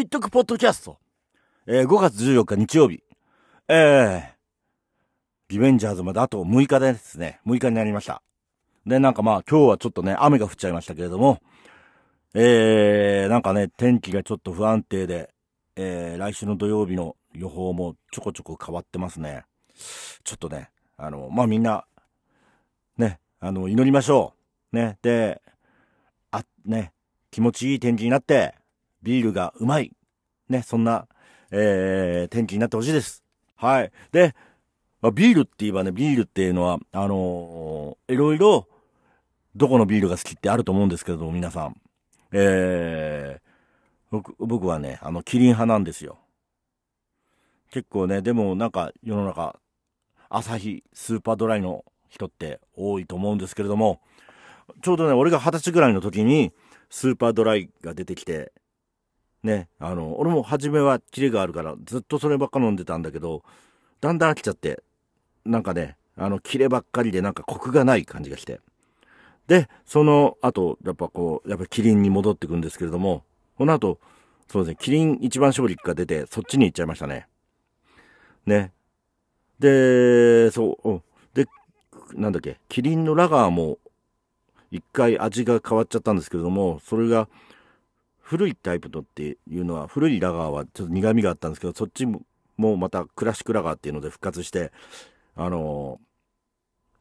[0.00, 0.98] 一徳ポッドキャスト。
[1.68, 3.04] えー、5月14日日曜日。
[3.68, 4.22] えー、
[5.50, 7.38] リベンジャーズまであと6日ですね。
[7.46, 8.20] 6日になりました。
[8.84, 11.40] で、なんかまあ今日はちょっとね、雨が降っちゃいましたけれども、
[12.34, 15.32] えー、なんかね、天気がちょっと不安定で、
[15.76, 19.44] えー、来週の土曜日の予報もちょこちょこ変わってますね。
[20.24, 21.84] ちょっとね、あの、まあみんな、
[22.98, 24.34] ね、あの、祈りましょ
[24.72, 24.76] う。
[24.76, 25.40] ね、で、
[26.32, 26.92] あ、ね、
[27.30, 28.56] 気持ちいい天気になって、
[29.04, 29.92] ビールがうまい。
[30.48, 31.06] ね、そんな、
[31.50, 33.22] えー、天気になってほしいです。
[33.54, 33.92] はい。
[34.10, 34.34] で、
[35.12, 38.66] ビールって言えばね、ビールっていうのは、あのー、いろいろ、
[39.54, 41.76] どこのビールが好きってあると思うんですけれども、皆さん。
[42.32, 43.40] えー、
[44.10, 46.18] 僕、僕はね、あの、キリン派なんですよ。
[47.70, 49.58] 結構ね、でもなんか世の中、
[50.28, 54.00] 朝日、スーパードライの人って多いと思うんですけれども、
[54.80, 56.52] ちょうどね、俺が二十歳ぐらいの時に、
[56.88, 58.52] スーパードライが出てきて、
[59.44, 63.44] ね、あの、俺も初めはキレがあるから、ずっとそればっか飲んでたんだけど、
[64.00, 64.82] だんだん飽きちゃって、
[65.44, 68.60] なんかね、あの、キレばっかりでなんかコクがない感じがして。
[69.46, 73.22] で、その後、やっぱこう、やっぱキリンに戻ってくんですけれども、
[73.58, 73.98] この後、
[74.48, 77.28] そうですね、キリン一番勝利が出て、そっちに行っちゃいましたね。
[78.46, 78.72] ね。
[79.58, 81.02] で、そう、
[81.34, 81.46] で、
[82.14, 83.78] なんだっけ、キリンのラガーも、
[84.70, 87.28] 一回味が変わっちゃったんですけれども、それが、
[88.24, 92.22] 古いタイプのっていうのは、古いラガーはちょっと苦味があったんですけど、そっちも
[92.56, 94.72] またクラシックラガーっていうので復活して、
[95.36, 96.00] あの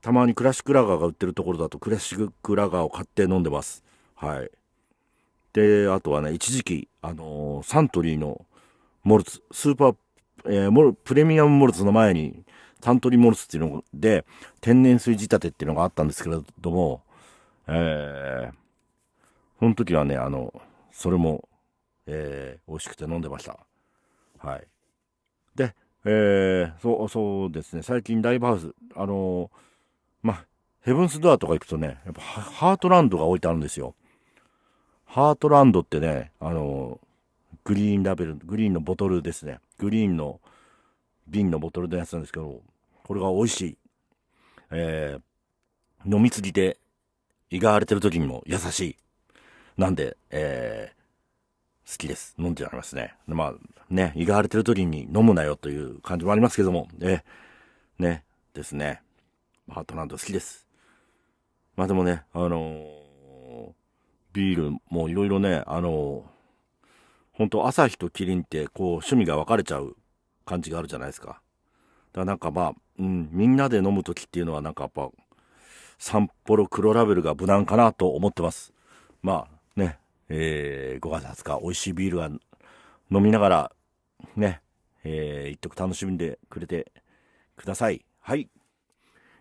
[0.01, 3.85] ー、たまにクラシックラガーが売ってるところだとクラシックラガーを買って飲んでます。
[4.15, 4.51] はい。
[5.53, 8.45] で、あとはね、一時期、あのー、サントリーの
[9.03, 9.95] モルツ、スーパー、
[10.45, 12.43] えー、モル、プレミアムモルツの前に、
[12.81, 14.25] サントリーモルツっていうので、
[14.59, 17.01] 天然水仕立てっていうのがあったんですけれども、
[17.67, 18.53] えー、
[19.59, 20.53] その時はね、あの、
[20.93, 21.49] それも、
[22.05, 23.59] えー、美味しくて飲んでました。
[24.37, 24.67] はい。
[25.55, 29.49] で、えー、そう、そうですね、最近ライブハウス、あのー、
[30.21, 30.45] ま
[30.81, 33.95] ヘブンスドアとか行くとね、やっぱハートランドが置いてあるんですよ。
[35.05, 39.59] ハートランドってね、あのー、グリーンラベル、グリーンのボトルですね。
[39.79, 40.39] グリーンの
[41.27, 42.61] 瓶のボトルのやつなんですけど、
[43.03, 43.77] これが美味しい。
[44.71, 46.77] えー、飲みすぎて、
[47.49, 48.97] 胃が荒れてる時にも優しい。
[49.77, 52.35] なんで、えー、好きです。
[52.37, 53.15] 飲んじゃいますね。
[53.27, 53.53] まあ、
[53.89, 58.23] ね、胃が荒れてる時に飲むなよという感じもありますけども、えー、ね、
[58.53, 59.01] ですね。
[59.69, 60.67] ハートランド好きです。
[61.75, 63.71] まあでもね、あのー、
[64.33, 66.21] ビールもいろいろね、あのー、
[67.33, 69.95] 本当朝日とキリンってこう趣味が分かれちゃう
[70.45, 71.27] 感じがあるじゃないですか。
[71.27, 71.41] だか
[72.15, 75.09] らなんかまあ、うん、みんなで飲む時っていうのはなんかやっぱ、
[75.97, 78.73] 札幌黒ラベルが無難かなと思ってます。
[79.23, 82.29] まあ、ね、えー、5月20日、美味しいビールが
[83.11, 83.71] 飲みながら、
[84.35, 84.61] ね、
[85.03, 86.91] えー、一徳楽しんでくれて
[87.55, 88.05] ください。
[88.19, 88.49] はい。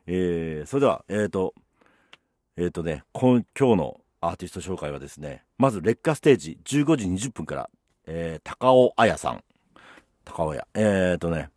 [0.06, 1.54] えー、それでは、えっ、ー、と、
[2.56, 7.70] えっ、ー、とね、今今日のアーティスト紹介はですね、まず劣化ステージ15時20分から、
[8.06, 9.44] えー、高尾彩さん。
[10.24, 10.66] 高尾彩。
[10.74, 11.50] えっ、ー、とね、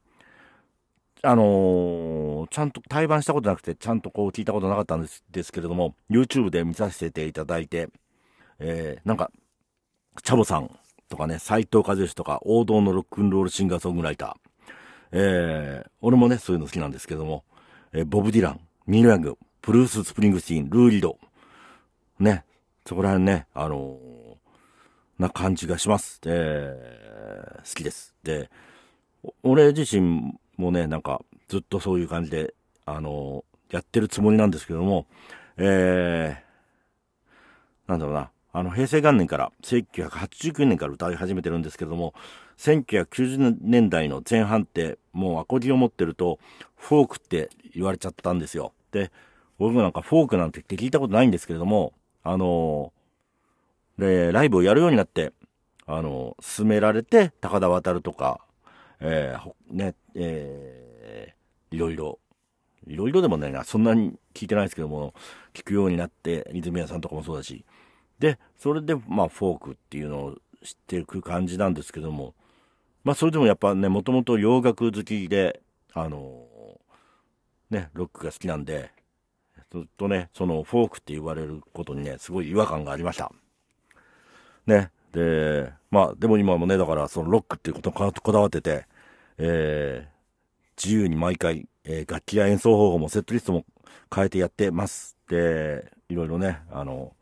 [1.21, 7.89] あのー、ちゃんと対バンしたことなくて、ちゃんとこう聞いたことなかったんですですけれども、YouTube で見させていただいて、
[8.59, 9.31] えー、なんか、
[10.23, 10.71] チャボさん
[11.09, 14.45] とかね、斎藤和義とか、王道のロックンロールシンガーソングライター。
[15.11, 17.43] えー、俺もね、そういうの好きなんですけども、
[17.93, 21.17] えー、ボブ・ディラン、ニール・ヤング、ブルース・スプリングスティーン、ルー・リード。
[22.19, 22.45] ね、
[22.85, 26.19] そこら辺ね、あのー、な感じがします。
[26.25, 28.15] えー、好きです。
[28.23, 28.49] で、
[29.43, 32.53] 俺自身もね、なんか、ずっとそういう感じで、
[32.85, 35.07] あのー、やってるつもりなんですけども、
[35.57, 42.13] えー、なんだろうな、あの、平成元年から、1989年から歌い始めてるんですけども、
[42.57, 46.39] 1990年代の前半って、もうアコギを持ってると、
[46.77, 48.71] フォークって言われちゃったんですよ。
[48.93, 49.11] で、
[49.59, 51.91] 僕なんかフォークなんて聞いたことないんですけれども、
[52.23, 55.33] あのー、で、ライブをやるようになって、
[55.85, 58.39] あのー、勧められて、高田渡るとか、
[59.01, 62.19] えー、ね、えー、いろいろ、
[62.87, 65.13] いろいろでもね、そんなに聞いてないですけども、
[65.53, 67.65] 聞くようになって、泉谷さんとかもそうだし、
[68.19, 72.33] で、それで、まあ、フォークっていうのを知っていく感じなんですけども、
[73.03, 75.61] まあ、それでもやっぱね、もともと洋楽好きで、
[75.93, 78.91] あのー、ね、ロックが好きなんで、
[79.71, 83.31] ずっとね、そのフォークって言われることにね、すごい違和感がありました。
[84.65, 84.91] ね。
[85.11, 88.87] で、まあ、でも今もね、だからそのロックっていうことをこだわってて、
[89.37, 93.65] えー、自由に毎回、えー、楽器や演奏方法もセットリストも
[94.13, 95.17] 変えてやってます。
[95.29, 97.13] で、いろいろね、あの、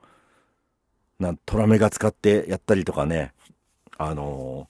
[1.24, 3.34] な、トラメが使ってやったりとかね、
[3.98, 4.68] あの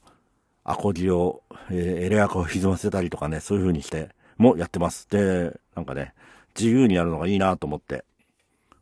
[0.65, 5.09] ー、アコギを、えー、エレアコを歪ませたりとかね、そういう風にしてもやってます。
[5.09, 6.13] で、なんかね、
[6.55, 8.05] 自由にやるのがいいなと思って。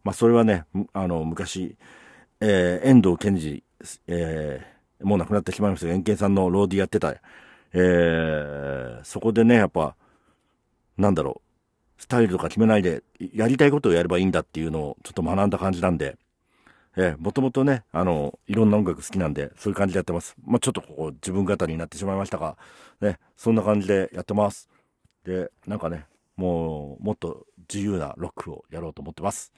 [0.03, 1.75] まあ、それはね、あの、昔、
[2.39, 3.63] えー、遠藤健二、
[4.07, 7.13] えー、もう亡くなってしまいましたが、遠健さんのローディやってた、
[7.73, 9.95] えー、そこでね、やっぱ、
[10.97, 11.41] なんだろ
[11.97, 13.03] う、スタイルとか決めないで、
[13.33, 16.17] やりたいことをやればいいんだっていうのをちょっと学んだ感じなんで、
[16.97, 20.35] えー、もともとね、あの、いろんな音楽好きなんで、そういう感じでやってます。
[20.45, 22.57] まあ、ちょっとここ自分語りになってしまいましたが、
[22.99, 24.69] ね、そんな感じでやってます。
[25.23, 26.05] で、なんかね、
[26.35, 29.53] もう、もっと自由なロックをやろうと思ってます。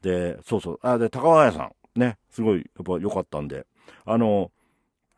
[0.00, 3.66] で、そうそう、あ、で、高川屋さん、ね、すごい、やっぱ良かったんで、
[4.06, 4.50] あの、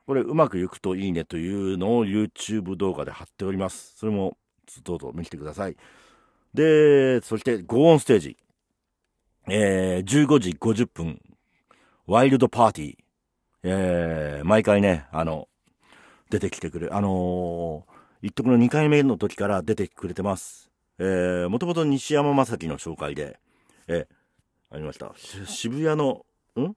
[0.07, 3.95] これうまくいくといいねというのを YouTube 動画で貼っております。
[3.97, 4.37] それも
[4.85, 5.77] どうぞ見てください。
[6.55, 8.37] で、そして、ゴーンステージ。
[9.49, 11.21] えー、15時50分、
[12.07, 12.97] ワイルドパーティー。
[13.65, 15.49] えー、毎回ね、あの、
[16.31, 20.71] 出てきてくれ、あのー、一徳の2回目の時から出てくれてます。
[21.01, 23.41] えー、もともと西山正樹の紹介で、
[23.89, 25.13] えー、ありました。
[25.47, 26.25] 渋谷の、
[26.57, 26.77] ん？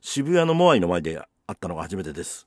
[0.00, 1.24] 渋谷のモアイの前で会
[1.54, 2.46] ったのが初めてです。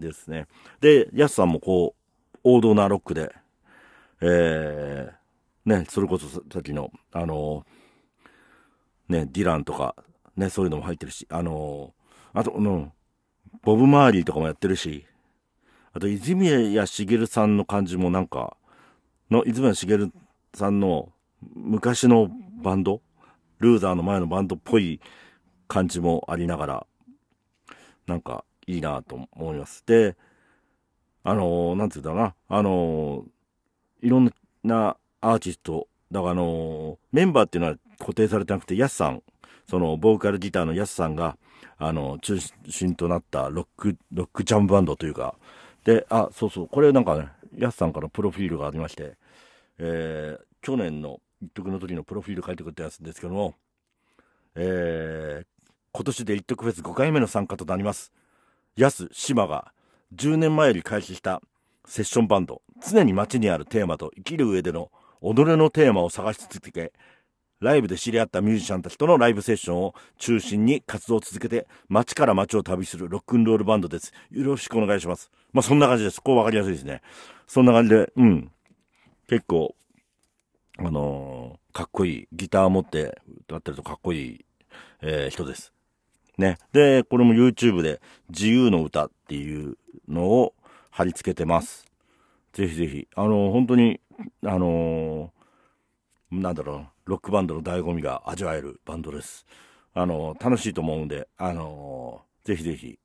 [0.00, 0.46] ですね。
[0.80, 3.30] で、ヤスさんもこう、王道なロックで、
[4.22, 9.94] えー、ね、それこそさっきの、あのー、ね、ディランとか、
[10.36, 11.92] ね、そういうのも入ってるし、あの、
[12.32, 12.92] あと、うん、
[13.62, 15.06] ボブ・マーリーとかもやってるし、
[15.92, 18.56] あと、泉谷しげるさんの感じもなんか、
[19.30, 20.12] の、泉谷しげる
[20.54, 21.12] さんの
[21.54, 22.30] 昔の
[22.62, 23.02] バンド、
[23.58, 25.00] ルーザーの前のバンドっぽい
[25.68, 26.86] 感じもありながら、
[28.06, 29.84] なんかいいなと思います。
[29.86, 30.16] で、
[31.24, 33.24] あのー、なんて言うんだろうな、あの、
[34.00, 34.32] いろん
[34.64, 39.22] なアーティスト、だからあの、メンバーっていうのは固定されてなくて、ヤスさん、
[39.68, 41.36] その、ボーカルギターのヤスさんが、
[41.78, 42.38] あの、中
[42.68, 45.34] 心となったロック、ロックジャムバンドというか、
[45.84, 49.16] で、あ、そうそう、これなんかね、ヤスさんからプロフィールがありまして、
[49.78, 53.54] えー、去年の一徳の時のプロフィール書いてくれたやつですけども、
[54.54, 55.46] えー、
[55.92, 58.12] 今年で一徳フェス5回目の参加となります。
[58.76, 59.72] ヤス、シマが
[60.14, 61.42] 10年前より開始した
[61.84, 66.92] セッションバンド、常に街にあるテーマと生きる上での己のテーマを探し続け、
[67.62, 74.12] ライブで知り合ったミュージシャンたちとのライブセッションを中心に活動を続けて、街から街を旅するロックンロールバンドです。
[74.32, 75.30] よろしくお願いします。
[75.52, 76.20] まあ、そんな感じです。
[76.20, 77.02] こうわかりやすいですね。
[77.46, 78.50] そんな感じで、うん。
[79.28, 79.76] 結構、
[80.78, 82.28] あのー、かっこいい。
[82.32, 84.44] ギター持って歌ってるとかっこいい、
[85.00, 85.72] えー、人です。
[86.38, 86.58] ね。
[86.72, 89.76] で、これも YouTube で自由の歌っていう
[90.08, 90.54] のを
[90.90, 91.86] 貼り付けてます。
[92.54, 93.06] ぜひぜひ。
[93.14, 94.00] あの、本当に、
[94.44, 99.44] あのー、なんだろう、ロックバンドの醍醐味が味わえるバンドです。
[99.92, 102.98] あの、楽しいと思うんで、あのー、ぜひぜひ